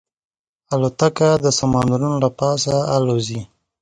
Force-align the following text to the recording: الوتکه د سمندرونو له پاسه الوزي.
الوتکه 0.73 1.29
د 1.43 1.45
سمندرونو 1.59 2.17
له 2.23 2.29
پاسه 2.39 2.75
الوزي. 2.95 3.41